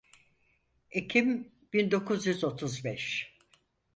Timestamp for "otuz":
2.43-2.83